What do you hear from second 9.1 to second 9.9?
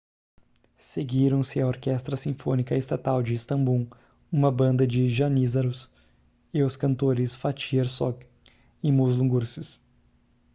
gurses